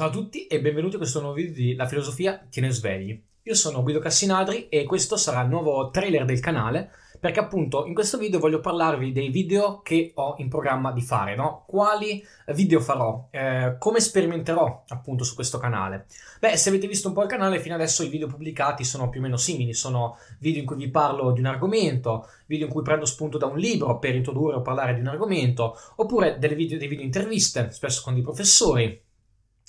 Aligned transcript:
Ciao 0.00 0.08
a 0.08 0.12
tutti 0.12 0.46
e 0.46 0.62
benvenuti 0.62 0.94
a 0.94 0.98
questo 0.98 1.20
nuovo 1.20 1.34
video 1.34 1.52
di 1.52 1.74
La 1.74 1.86
filosofia 1.86 2.42
tiene 2.48 2.70
svegli. 2.70 3.22
Io 3.42 3.54
sono 3.54 3.82
Guido 3.82 3.98
Cassinadri 3.98 4.70
e 4.70 4.84
questo 4.84 5.18
sarà 5.18 5.42
il 5.42 5.50
nuovo 5.50 5.90
trailer 5.90 6.24
del 6.24 6.40
canale 6.40 6.90
perché 7.20 7.38
appunto 7.38 7.84
in 7.84 7.92
questo 7.92 8.16
video 8.16 8.38
voglio 8.38 8.60
parlarvi 8.60 9.12
dei 9.12 9.28
video 9.28 9.82
che 9.82 10.12
ho 10.14 10.36
in 10.38 10.48
programma 10.48 10.90
di 10.92 11.02
fare, 11.02 11.36
no? 11.36 11.64
Quali 11.66 12.24
video 12.54 12.80
farò, 12.80 13.28
eh, 13.30 13.76
come 13.78 14.00
sperimenterò 14.00 14.84
appunto 14.88 15.22
su 15.22 15.34
questo 15.34 15.58
canale. 15.58 16.06
Beh, 16.38 16.56
se 16.56 16.70
avete 16.70 16.86
visto 16.86 17.08
un 17.08 17.12
po' 17.12 17.24
il 17.24 17.28
canale, 17.28 17.60
fino 17.60 17.74
adesso 17.74 18.02
i 18.02 18.08
video 18.08 18.26
pubblicati 18.26 18.84
sono 18.84 19.10
più 19.10 19.20
o 19.20 19.22
meno 19.24 19.36
simili, 19.36 19.74
sono 19.74 20.16
video 20.38 20.62
in 20.62 20.66
cui 20.66 20.76
vi 20.76 20.88
parlo 20.88 21.30
di 21.32 21.40
un 21.40 21.46
argomento, 21.46 22.26
video 22.46 22.68
in 22.68 22.72
cui 22.72 22.80
prendo 22.80 23.04
spunto 23.04 23.36
da 23.36 23.44
un 23.44 23.58
libro 23.58 23.98
per 23.98 24.14
introdurre 24.14 24.56
o 24.56 24.62
parlare 24.62 24.94
di 24.94 25.00
un 25.00 25.08
argomento, 25.08 25.76
oppure 25.96 26.38
delle 26.38 26.54
video, 26.54 26.78
dei 26.78 26.88
video 26.88 27.04
interviste, 27.04 27.70
spesso 27.70 28.00
con 28.02 28.14
dei 28.14 28.22
professori, 28.22 29.08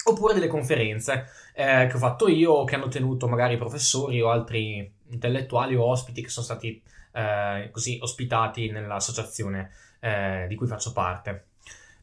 oppure 0.05 0.33
delle 0.33 0.47
conferenze 0.47 1.27
eh, 1.53 1.87
che 1.87 1.95
ho 1.95 1.99
fatto 1.99 2.27
io 2.27 2.63
che 2.63 2.75
hanno 2.75 2.87
tenuto 2.87 3.27
magari 3.27 3.57
professori 3.57 4.21
o 4.21 4.29
altri 4.29 4.91
intellettuali 5.09 5.75
o 5.75 5.83
ospiti 5.83 6.21
che 6.21 6.29
sono 6.29 6.45
stati 6.45 6.81
eh, 7.13 7.69
così 7.71 7.99
ospitati 8.01 8.71
nell'associazione 8.71 9.71
eh, 9.99 10.45
di 10.47 10.55
cui 10.55 10.67
faccio 10.67 10.91
parte. 10.93 11.45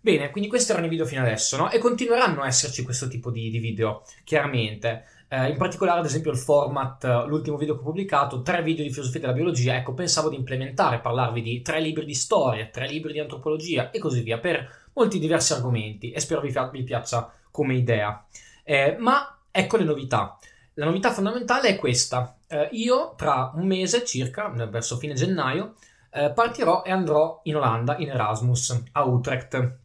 Bene, 0.00 0.30
quindi 0.30 0.48
questi 0.48 0.70
erano 0.70 0.86
i 0.86 0.90
video 0.90 1.04
fino 1.04 1.22
adesso, 1.22 1.56
no? 1.56 1.70
E 1.70 1.78
continueranno 1.78 2.42
a 2.42 2.46
esserci 2.46 2.84
questo 2.84 3.08
tipo 3.08 3.30
di, 3.30 3.50
di 3.50 3.58
video, 3.58 4.04
chiaramente. 4.22 5.04
Eh, 5.28 5.48
in 5.48 5.56
particolare, 5.56 5.98
ad 5.98 6.06
esempio, 6.06 6.30
il 6.30 6.38
format, 6.38 7.26
l'ultimo 7.26 7.56
video 7.56 7.74
che 7.74 7.80
ho 7.80 7.84
pubblicato, 7.84 8.40
tre 8.42 8.62
video 8.62 8.84
di 8.84 8.92
filosofia 8.92 9.20
della 9.20 9.32
biologia, 9.32 9.74
ecco, 9.74 9.94
pensavo 9.94 10.28
di 10.30 10.36
implementare, 10.36 11.00
parlarvi 11.00 11.42
di 11.42 11.62
tre 11.62 11.80
libri 11.80 12.04
di 12.04 12.14
storia, 12.14 12.66
tre 12.66 12.86
libri 12.86 13.12
di 13.12 13.18
antropologia 13.18 13.90
e 13.90 13.98
così 13.98 14.22
via, 14.22 14.38
per 14.38 14.86
molti 14.94 15.18
diversi 15.18 15.52
argomenti, 15.52 16.12
e 16.12 16.20
spero 16.20 16.40
vi, 16.40 16.54
vi 16.72 16.84
piaccia 16.84 17.30
come 17.58 17.74
idea. 17.74 18.24
Eh, 18.62 18.94
ma 19.00 19.36
ecco 19.50 19.76
le 19.76 19.82
novità. 19.82 20.38
La 20.74 20.84
novità 20.84 21.10
fondamentale 21.10 21.70
è 21.70 21.76
questa. 21.76 22.36
Eh, 22.46 22.68
io 22.70 23.14
tra 23.16 23.50
un 23.56 23.66
mese 23.66 24.04
circa, 24.04 24.48
verso 24.48 24.96
fine 24.96 25.14
gennaio, 25.14 25.74
eh, 26.12 26.30
partirò 26.30 26.84
e 26.84 26.92
andrò 26.92 27.40
in 27.44 27.56
Olanda, 27.56 27.96
in 27.96 28.10
Erasmus, 28.10 28.80
a 28.92 29.02
Utrecht. 29.02 29.78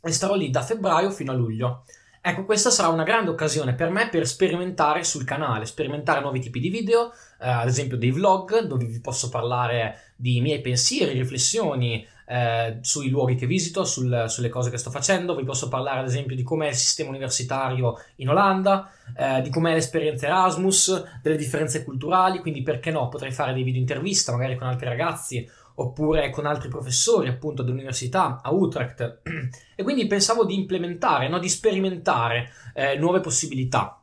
E 0.00 0.10
starò 0.10 0.36
lì 0.36 0.48
da 0.48 0.62
febbraio 0.62 1.10
fino 1.10 1.32
a 1.32 1.34
luglio. 1.34 1.84
Ecco, 2.28 2.44
questa 2.44 2.68
sarà 2.68 2.88
una 2.88 3.04
grande 3.04 3.30
occasione 3.30 3.72
per 3.72 3.88
me 3.88 4.10
per 4.10 4.26
sperimentare 4.26 5.02
sul 5.02 5.24
canale, 5.24 5.64
sperimentare 5.64 6.20
nuovi 6.20 6.40
tipi 6.40 6.60
di 6.60 6.68
video, 6.68 7.10
eh, 7.40 7.48
ad 7.48 7.68
esempio 7.68 7.96
dei 7.96 8.10
vlog 8.10 8.66
dove 8.66 8.84
vi 8.84 9.00
posso 9.00 9.30
parlare 9.30 10.12
di 10.14 10.42
miei 10.42 10.60
pensieri, 10.60 11.14
riflessioni, 11.14 12.06
eh, 12.26 12.80
sui 12.82 13.08
luoghi 13.08 13.34
che 13.34 13.46
visito, 13.46 13.82
sul, 13.84 14.26
sulle 14.28 14.50
cose 14.50 14.68
che 14.68 14.76
sto 14.76 14.90
facendo. 14.90 15.34
Vi 15.34 15.44
posso 15.44 15.68
parlare, 15.68 16.00
ad 16.00 16.06
esempio, 16.06 16.36
di 16.36 16.42
com'è 16.42 16.68
il 16.68 16.74
sistema 16.74 17.08
universitario 17.08 17.98
in 18.16 18.28
Olanda, 18.28 18.90
eh, 19.16 19.40
di 19.40 19.48
com'è 19.48 19.72
l'esperienza 19.72 20.26
Erasmus, 20.26 21.20
delle 21.22 21.36
differenze 21.36 21.82
culturali. 21.82 22.40
Quindi, 22.40 22.60
perché 22.62 22.90
no? 22.90 23.08
Potrei 23.08 23.32
fare 23.32 23.54
dei 23.54 23.62
video 23.62 23.80
intervista, 23.80 24.32
magari 24.32 24.58
con 24.58 24.66
altri 24.66 24.86
ragazzi 24.86 25.50
oppure 25.80 26.30
con 26.30 26.46
altri 26.46 26.68
professori, 26.68 27.28
appunto, 27.28 27.62
dell'università 27.62 28.40
a 28.42 28.52
Utrecht. 28.52 29.20
e 29.74 29.82
quindi 29.82 30.06
pensavo 30.06 30.44
di 30.44 30.54
implementare, 30.54 31.28
no? 31.28 31.38
di 31.38 31.48
sperimentare 31.48 32.50
eh, 32.74 32.96
nuove 32.96 33.20
possibilità. 33.20 34.00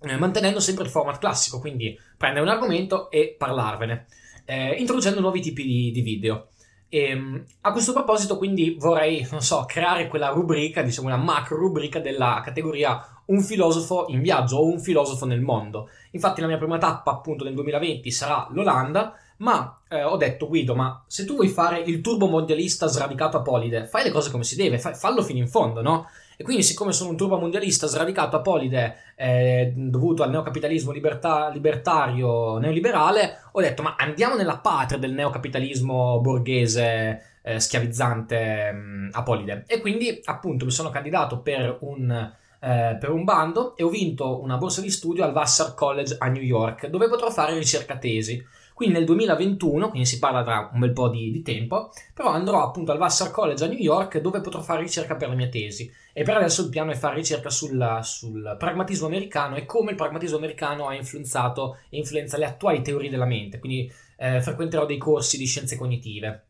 Eh, 0.00 0.16
mantenendo 0.16 0.60
sempre 0.60 0.84
il 0.84 0.90
format 0.90 1.18
classico, 1.18 1.58
quindi 1.58 1.98
prendere 2.16 2.44
un 2.44 2.50
argomento 2.50 3.10
e 3.10 3.34
parlarvene, 3.36 4.06
eh, 4.44 4.74
introducendo 4.74 5.20
nuovi 5.20 5.40
tipi 5.40 5.64
di, 5.64 5.90
di 5.90 6.02
video. 6.02 6.48
E, 6.88 7.00
ehm, 7.00 7.44
a 7.62 7.72
questo 7.72 7.92
proposito, 7.92 8.38
quindi, 8.38 8.76
vorrei, 8.78 9.26
non 9.32 9.42
so, 9.42 9.64
creare 9.66 10.06
quella 10.06 10.28
rubrica, 10.28 10.82
diciamo 10.82 11.08
una 11.08 11.16
macro 11.16 11.56
rubrica 11.56 11.98
della 11.98 12.40
categoria 12.44 13.04
un 13.26 13.42
filosofo 13.42 14.06
in 14.08 14.22
viaggio 14.22 14.56
o 14.56 14.66
un 14.66 14.78
filosofo 14.78 15.26
nel 15.26 15.40
mondo. 15.40 15.90
Infatti, 16.12 16.40
la 16.40 16.46
mia 16.46 16.58
prima 16.58 16.78
tappa, 16.78 17.10
appunto, 17.10 17.44
nel 17.44 17.54
2020 17.54 18.10
sarà 18.10 18.46
l'Olanda, 18.52 19.14
ma 19.38 19.80
eh, 19.88 20.02
ho 20.04 20.16
detto, 20.16 20.46
Guido, 20.46 20.74
ma 20.74 21.02
se 21.06 21.24
tu 21.24 21.34
vuoi 21.34 21.48
fare 21.48 21.80
il 21.80 22.00
turbo 22.00 22.26
mondialista 22.26 22.86
sradicato 22.86 23.36
a 23.36 23.42
Polide, 23.42 23.86
fai 23.86 24.04
le 24.04 24.10
cose 24.10 24.30
come 24.30 24.44
si 24.44 24.56
deve, 24.56 24.78
fai, 24.78 24.94
fallo 24.94 25.22
fino 25.22 25.38
in 25.38 25.48
fondo, 25.48 25.82
no? 25.82 26.06
E 26.40 26.44
quindi, 26.44 26.62
siccome 26.62 26.92
sono 26.92 27.10
un 27.10 27.16
turbomondialista 27.16 27.88
sradicato 27.88 28.36
a 28.36 28.40
polide 28.40 28.94
eh, 29.16 29.72
dovuto 29.74 30.22
al 30.22 30.30
neocapitalismo 30.30 30.92
libertà, 30.92 31.48
libertario 31.48 32.58
neoliberale, 32.58 33.40
ho 33.50 33.60
detto: 33.60 33.82
ma 33.82 33.96
andiamo 33.98 34.36
nella 34.36 34.58
patria 34.58 35.00
del 35.00 35.14
neocapitalismo 35.14 36.20
borghese 36.20 37.40
eh, 37.42 37.58
schiavizzante 37.58 38.70
mh, 38.70 38.78
mm, 38.78 39.08
a. 39.14 39.62
E 39.66 39.80
quindi, 39.80 40.20
appunto, 40.26 40.64
mi 40.64 40.70
sono 40.70 40.90
candidato 40.90 41.40
per 41.40 41.78
un. 41.80 42.32
Eh, 42.60 42.96
per 42.98 43.10
un 43.10 43.22
bando 43.22 43.76
e 43.76 43.84
ho 43.84 43.88
vinto 43.88 44.40
una 44.42 44.56
borsa 44.56 44.80
di 44.80 44.90
studio 44.90 45.22
al 45.22 45.30
Vassar 45.30 45.74
College 45.74 46.16
a 46.18 46.26
New 46.26 46.42
York 46.42 46.88
dove 46.88 47.08
potrò 47.08 47.30
fare 47.30 47.56
ricerca 47.56 47.98
tesi. 47.98 48.44
Quindi 48.78 48.94
nel 48.94 49.06
2021, 49.06 49.88
quindi 49.88 50.06
si 50.06 50.20
parla 50.20 50.44
tra 50.44 50.70
un 50.72 50.78
bel 50.78 50.92
po' 50.92 51.08
di, 51.08 51.32
di, 51.32 51.42
tempo, 51.42 51.90
però 52.14 52.28
andrò 52.28 52.62
appunto 52.62 52.92
al 52.92 52.98
Vassar 52.98 53.32
College 53.32 53.64
a 53.64 53.66
New 53.66 53.76
York 53.76 54.20
dove 54.20 54.40
potrò 54.40 54.60
fare 54.60 54.82
ricerca 54.82 55.16
per 55.16 55.30
la 55.30 55.34
mia 55.34 55.48
tesi. 55.48 55.92
E 56.12 56.22
per 56.22 56.36
adesso 56.36 56.62
il 56.62 56.68
piano 56.68 56.92
è 56.92 56.94
fare 56.94 57.16
ricerca 57.16 57.50
sul, 57.50 57.98
sul 58.02 58.54
pragmatismo 58.56 59.08
americano 59.08 59.56
e 59.56 59.66
come 59.66 59.90
il 59.90 59.96
pragmatismo 59.96 60.36
americano 60.36 60.86
ha 60.86 60.94
influenzato 60.94 61.78
e 61.90 61.98
influenza 61.98 62.38
le 62.38 62.44
attuali 62.44 62.80
teorie 62.80 63.10
della 63.10 63.26
mente. 63.26 63.58
Quindi 63.58 63.92
eh, 64.16 64.40
frequenterò 64.40 64.86
dei 64.86 64.96
corsi 64.96 65.38
di 65.38 65.46
scienze 65.46 65.76
cognitive. 65.76 66.47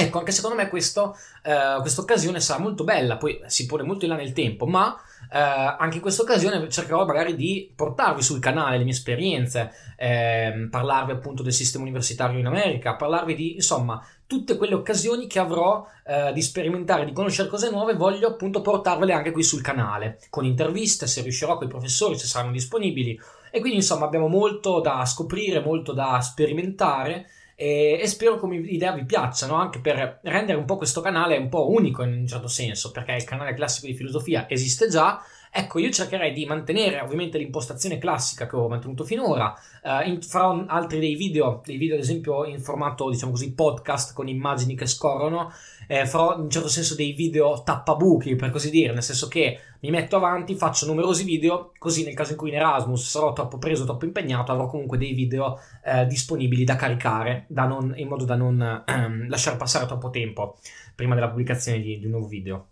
Ecco, 0.00 0.20
anche 0.20 0.30
secondo 0.30 0.54
me 0.54 0.62
eh, 0.62 0.68
questa 0.68 2.00
occasione 2.00 2.38
sarà 2.38 2.60
molto 2.60 2.84
bella, 2.84 3.16
poi 3.16 3.40
si 3.46 3.66
pone 3.66 3.82
molto 3.82 4.04
in 4.04 4.12
là 4.12 4.16
nel 4.16 4.32
tempo, 4.32 4.64
ma 4.64 4.96
eh, 5.28 5.36
anche 5.36 5.96
in 5.96 6.00
questa 6.00 6.22
occasione 6.22 6.68
cercherò 6.68 7.04
magari 7.04 7.34
di 7.34 7.68
portarvi 7.74 8.22
sul 8.22 8.38
canale 8.38 8.78
le 8.78 8.84
mie 8.84 8.92
esperienze, 8.92 9.72
eh, 9.96 10.68
parlarvi 10.70 11.10
appunto 11.10 11.42
del 11.42 11.52
sistema 11.52 11.82
universitario 11.82 12.38
in 12.38 12.46
America, 12.46 12.94
parlarvi 12.94 13.34
di, 13.34 13.54
insomma, 13.54 14.00
tutte 14.24 14.56
quelle 14.56 14.74
occasioni 14.74 15.26
che 15.26 15.40
avrò 15.40 15.84
eh, 16.06 16.32
di 16.32 16.42
sperimentare, 16.42 17.04
di 17.04 17.12
conoscere 17.12 17.48
cose 17.48 17.68
nuove, 17.68 17.94
voglio 17.94 18.28
appunto 18.28 18.60
portarvele 18.60 19.12
anche 19.12 19.32
qui 19.32 19.42
sul 19.42 19.62
canale, 19.62 20.20
con 20.30 20.44
interviste, 20.44 21.08
se 21.08 21.22
riuscirò, 21.22 21.56
con 21.56 21.66
i 21.66 21.70
professori, 21.70 22.16
se 22.16 22.28
saranno 22.28 22.52
disponibili. 22.52 23.18
E 23.50 23.58
quindi, 23.58 23.78
insomma, 23.78 24.04
abbiamo 24.04 24.28
molto 24.28 24.78
da 24.78 25.04
scoprire, 25.04 25.60
molto 25.60 25.92
da 25.92 26.20
sperimentare 26.20 27.30
e, 27.60 27.98
e 28.00 28.06
spero 28.06 28.38
come 28.38 28.54
idea 28.54 28.92
vi 28.92 29.04
piaccia, 29.04 29.48
no? 29.48 29.56
anche 29.56 29.80
per 29.80 30.20
rendere 30.22 30.56
un 30.56 30.64
po' 30.64 30.76
questo 30.76 31.00
canale 31.00 31.36
un 31.36 31.48
po' 31.48 31.72
unico 31.72 32.04
in 32.04 32.12
un 32.12 32.26
certo 32.28 32.46
senso, 32.46 32.92
perché 32.92 33.14
il 33.14 33.24
canale 33.24 33.52
classico 33.52 33.88
di 33.88 33.96
filosofia 33.96 34.48
esiste 34.48 34.86
già, 34.86 35.20
Ecco, 35.50 35.78
io 35.78 35.90
cercherei 35.90 36.32
di 36.32 36.44
mantenere 36.44 37.00
ovviamente 37.00 37.38
l'impostazione 37.38 37.98
classica 37.98 38.46
che 38.46 38.56
ho 38.56 38.68
mantenuto 38.68 39.04
finora. 39.04 39.54
Uh, 39.82 40.08
in, 40.08 40.20
farò 40.22 40.64
altri 40.66 40.98
dei 40.98 41.14
video, 41.14 41.62
dei 41.64 41.76
video 41.76 41.94
ad 41.96 42.02
esempio 42.02 42.44
in 42.44 42.60
formato, 42.60 43.10
diciamo 43.10 43.32
così, 43.32 43.54
podcast 43.54 44.14
con 44.14 44.28
immagini 44.28 44.74
che 44.74 44.86
scorrono. 44.86 45.50
Eh, 45.86 46.06
farò 46.06 46.34
in 46.36 46.42
un 46.42 46.50
certo 46.50 46.68
senso 46.68 46.94
dei 46.94 47.12
video 47.12 47.62
tappabuchi, 47.62 48.36
per 48.36 48.50
così 48.50 48.70
dire, 48.70 48.92
nel 48.92 49.02
senso 49.02 49.28
che 49.28 49.58
mi 49.80 49.90
metto 49.90 50.16
avanti, 50.16 50.54
faccio 50.54 50.86
numerosi 50.86 51.24
video, 51.24 51.72
così 51.78 52.04
nel 52.04 52.14
caso 52.14 52.32
in 52.32 52.36
cui 52.36 52.50
in 52.50 52.56
Erasmus 52.56 53.08
sarò 53.08 53.32
troppo 53.32 53.58
preso, 53.58 53.84
troppo 53.84 54.04
impegnato, 54.04 54.52
avrò 54.52 54.66
comunque 54.66 54.98
dei 54.98 55.12
video 55.12 55.58
eh, 55.84 56.06
disponibili 56.06 56.64
da 56.64 56.76
caricare, 56.76 57.46
da 57.48 57.64
non, 57.64 57.94
in 57.96 58.08
modo 58.08 58.24
da 58.24 58.34
non 58.34 58.84
ehm, 58.86 59.28
lasciare 59.28 59.56
passare 59.56 59.86
troppo 59.86 60.10
tempo 60.10 60.58
prima 60.94 61.14
della 61.14 61.28
pubblicazione 61.28 61.80
di, 61.80 61.98
di 61.98 62.04
un 62.04 62.10
nuovo 62.10 62.26
video. 62.26 62.66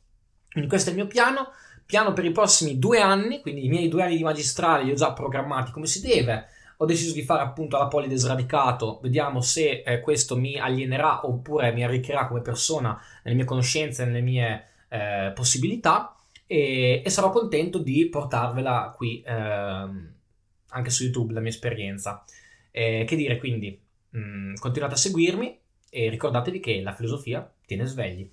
Quindi 0.50 0.69
questo 0.69 0.91
è 0.91 0.93
il 0.93 0.98
mio 0.98 1.06
piano 1.06 1.48
piano 1.87 2.13
per 2.13 2.25
i 2.25 2.33
prossimi 2.33 2.79
due 2.79 3.01
anni, 3.01 3.41
quindi 3.41 3.65
i 3.65 3.69
miei 3.69 3.89
due 3.89 4.03
anni 4.03 4.17
di 4.17 4.25
magistrale 4.25 4.85
li 4.85 4.91
ho 4.91 4.95
già 4.95 5.13
programmati 5.13 5.71
come 5.71 5.87
si 5.87 6.01
deve. 6.01 6.49
Ho 6.79 6.85
deciso 6.85 7.15
di 7.15 7.23
fare 7.23 7.43
appunto 7.43 7.79
la 7.79 7.87
polide 7.87 8.17
sradicato, 8.17 8.99
vediamo 9.01 9.41
se 9.41 9.83
eh, 9.83 10.01
questo 10.01 10.37
mi 10.37 10.59
alienerà 10.59 11.27
oppure 11.27 11.73
mi 11.73 11.83
arricchirà 11.83 12.27
come 12.27 12.43
persona 12.43 13.01
nelle 13.23 13.37
mie 13.37 13.47
conoscenze, 13.47 14.05
nelle 14.05 14.21
mie 14.21 14.67
eh, 14.89 15.33
possibilità 15.35 16.15
e, 16.47 17.03
e, 17.03 17.11
sarò 17.11 17.31
contento 17.31 17.79
di 17.79 18.06
portarvela 18.09 18.93
qui 18.94 19.23
eh, 19.23 19.32
anche 19.32 20.91
su 20.91 21.05
YouTube, 21.05 21.32
la 21.32 21.41
mia 21.41 21.50
esperienza. 21.50 22.25
che 22.71 23.06
dire 23.09 23.39
quindi, 23.39 23.81
mh, 24.11 24.19
mm, 24.19 24.55
continuate 24.56 24.94
a 24.94 24.99
seguirmi 24.99 25.59
e 25.89 26.11
ricordatevi 26.11 26.61
che 26.61 26.82
la 26.82 26.93
filosofia 26.93 27.50
tiene 27.65 27.87
svegli. 27.87 28.29